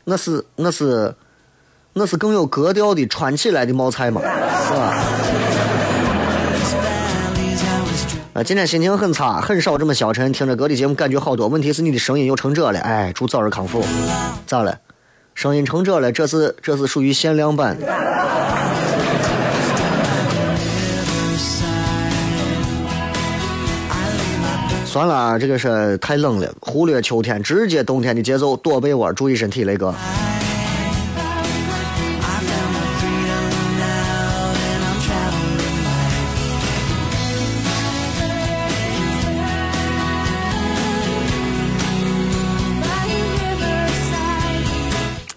[0.04, 1.14] 那是那是
[1.92, 4.94] 那是更有格调的穿起来的冒菜嘛，是吧？
[8.34, 10.32] 啊，今天心情很差，很少这么消沉。
[10.32, 11.48] 听着歌的节目感觉好多。
[11.48, 13.84] 问题是你的声音又成这了，哎，祝早日康复。
[14.46, 14.78] 咋了？
[15.34, 16.10] 声音成这了？
[16.10, 17.76] 这是这是属于限量版。
[24.92, 29.94] 算了，这个是太冷了，忽略秋天，直接冬天的节奏，躲被窝，注意身体，雷哥。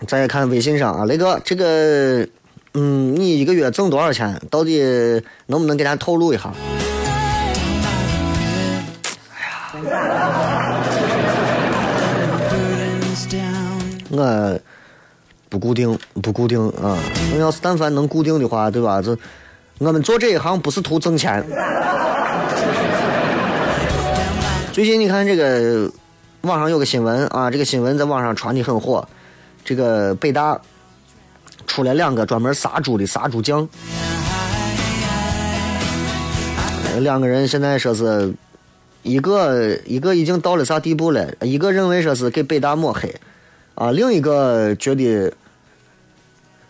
[0.05, 2.27] 再看微信上啊，雷哥，这个，
[2.73, 4.37] 嗯，你一个月挣多少钱？
[4.51, 4.81] 到底
[5.45, 6.51] 能不能给咱透露一下？
[14.15, 14.59] 我
[15.49, 16.97] 不固定，不固定啊。
[17.33, 19.01] 我要是但凡能固定的话，对吧？
[19.01, 19.17] 这
[19.79, 21.45] 我们做这一行不是图挣钱。
[24.71, 25.89] 最近你看这个
[26.41, 29.07] 网上有个新闻啊，这个新闻在网上传的很火。
[29.63, 30.59] 这个北大
[31.65, 33.67] 出来两个专门杀猪的杀猪匠，
[36.99, 38.33] 两个人现在说是
[39.01, 41.33] 一个一个已经到了啥地步了？
[41.41, 43.15] 一个认为说是给北大抹黑
[43.75, 45.31] 啊，另一个觉得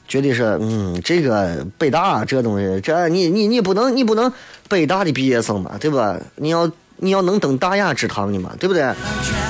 [0.08, 4.32] 觉得是嗯，这个北大这东西，这你你你不能你不能
[4.68, 6.20] 北大的毕业生嘛，对吧？
[6.36, 6.70] 你要。
[6.97, 8.89] 你要能登大雅之堂的嘛，对不对？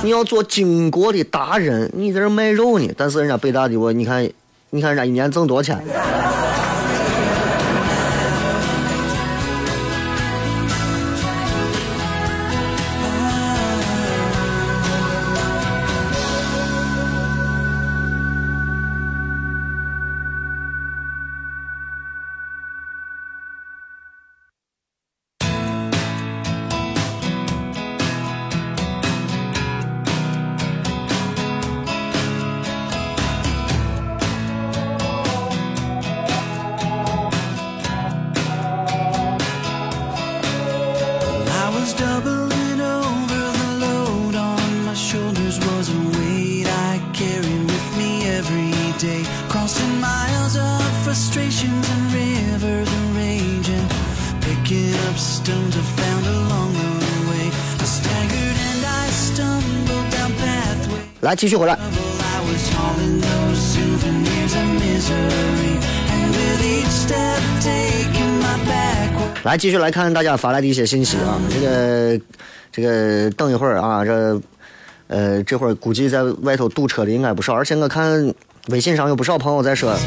[0.04, 2.92] 你要做经国的达人，你在这卖肉呢。
[2.98, 4.28] 但是人家北大的我，你看，
[4.72, 5.86] 你看人家一年挣多少钱？
[61.26, 61.76] 来，继续回来。
[69.44, 71.42] 来，继续来看大家发来的一些信息啊。
[71.50, 72.22] 这个，
[72.72, 74.40] 这个，等一会儿啊，这，
[75.08, 78.32] 呃，这会儿估计在外头堵车的应该不少，而且我看
[78.68, 79.98] 微信上有不少朋友在说，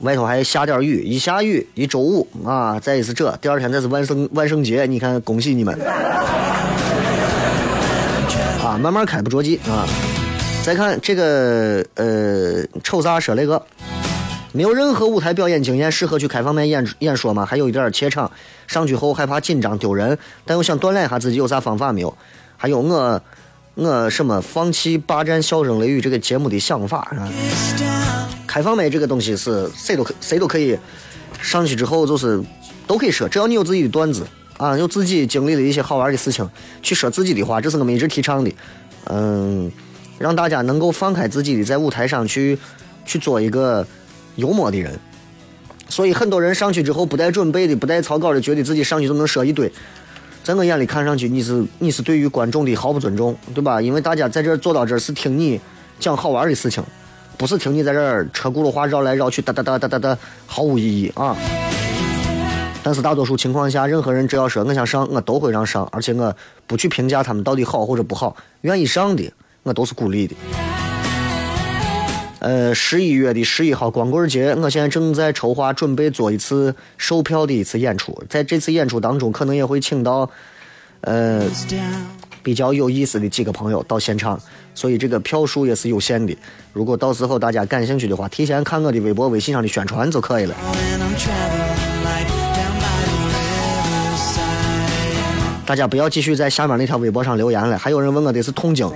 [0.00, 5.78] 外头还下点雨，一下雨，一周五啊，再一次这，第二天再是万圣万圣节，你看，恭喜你们。
[8.78, 9.86] 慢慢开不着急啊！
[10.64, 13.62] 再看这个，呃，瞅啥说那个？
[14.52, 17.44] 没有任何舞台表演经验，适合去开放麦演演说吗？
[17.44, 18.30] 还有一点怯场，
[18.66, 22.16] 上去后害怕紧张丢人，但又想锻炼一下自己，有啥方法没有？
[22.56, 23.20] 还有我，
[23.74, 27.28] 我什么放弃霸占笑声雷雨这个节目的想法啊？
[28.46, 30.78] 开放麦这个东西是谁都可谁都可以
[31.42, 32.40] 上去之后就是
[32.86, 34.24] 都可以说，只要你有自己的段子。
[34.56, 36.48] 啊，有自己经历的一些好玩的事情，
[36.82, 38.52] 去说自己的话，这是我们一直提倡的。
[39.06, 39.70] 嗯，
[40.18, 42.58] 让大家能够放开自己的，在舞台上去
[43.04, 43.86] 去做一个
[44.36, 44.98] 幽默的人。
[45.88, 49.70] 所以很多人上去之后不带准备的，不带草稿的，觉得自己上去就能说一堆。
[50.42, 53.82] 在我眼里看上去，你是你是对于观众的毫不尊重，对吧？
[53.82, 55.60] 因为大家在这儿坐到这儿是听你
[55.98, 56.82] 讲好玩的事情，
[57.36, 61.36] 不是听你在这儿车轱辘话绕来绕去，哒哒哒哒哒哒，毫无意义啊。
[62.84, 69.32] 但是大多数情况下，任何人只要说我想上，我都会让上，而且我不去评价他们到底好或者不好，愿意上的
[69.62, 70.36] 我都是鼓励的。
[72.40, 80.28] 呃，十一月的十一号光棍节，我现在正在筹划准备做一次售票的一次演出，在这次演出当中，可能也会请到
[81.00, 81.46] 呃
[82.42, 84.38] 比较有意思的几个朋友到现场，
[84.74, 86.36] 所以这个票数也是有限的。
[86.74, 90.54] 如果到时候大家感兴趣的话，提前看我的微博、微信上的宣传就可以了。
[95.66, 97.78] 大家不要继续在下面那条微博上留言了。
[97.78, 98.90] 还有人问我的是痛经。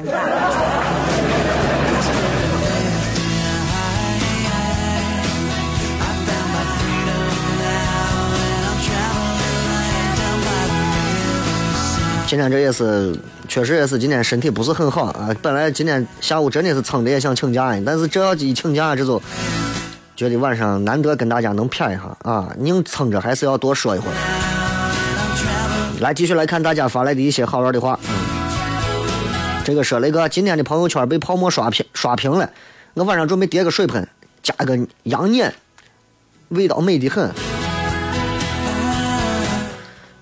[12.27, 15.31] 今天这也是，确实也是今天身体不是很好啊。
[15.41, 19.23] 本来今天下午真的是撑着也想请假，但是这要一请假，这就
[20.15, 24.48] 觉得晚上难得跟大家能谝一下啊，硬撑着还是要多说一会儿。
[26.01, 27.99] 来继续来看大家发来的一些好玩的话。
[28.09, 28.15] 嗯
[29.65, 32.51] 这个说那个今天的朋友圈被泡沫刷屏刷屏了，
[32.95, 34.09] 我晚上准备叠个水盆，
[34.43, 35.55] 加个羊碾，
[36.49, 37.31] 味道美的很。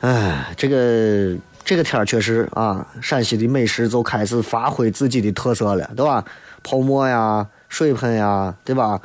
[0.00, 6.24] 哎，这个这个天确实啊，陕西的美食就开始发挥自己的特色了，对吧？
[6.64, 9.00] 泡沫呀，水盆呀，对吧？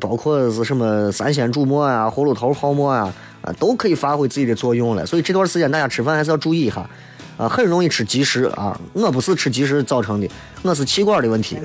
[0.00, 3.12] 包括是什么三鲜煮馍啊、葫芦头泡馍啊。
[3.42, 6.88] 啊，都可以发挥自己的作用了，所以这段时间大家吃饭还是要注意一下，
[7.36, 8.80] 啊，很容易吃积食啊。
[8.92, 10.30] 我不是吃积食造成的，
[10.62, 11.56] 我是气管的问题。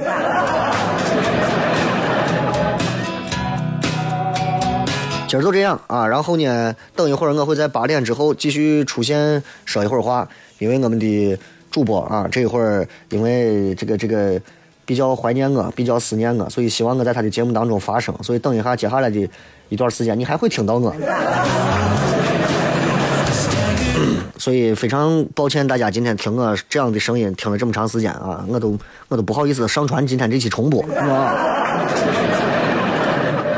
[5.28, 11.38] 今儿就这样啊，然后呢，等一会儿我会在八点之后继续出现说一会儿话，因为我们的
[11.70, 14.42] 主播啊，这一会儿因为这个这个
[14.88, 18.16] 比较怀念我，比较思念我，所以希望我在他的节目当中发声。
[18.24, 19.30] 所以等一下接下来的
[19.68, 20.96] 一段时间，你还会听到我。
[24.38, 28.78] 所以非常抱歉大家今天听我这样的声音听了这么长时间啊，我都
[29.10, 30.82] 我都不好意思上传今天这期重播。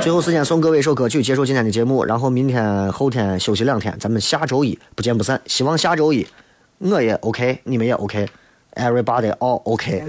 [0.02, 2.04] 最后时间送各位一首歌曲，结束今天的节目。
[2.06, 5.40] 然后明天后天休息两天，咱们下周一不见不散。
[5.46, 6.26] 希望下周一
[6.80, 10.04] 我也 OK，你们也 OK，everybody all OK。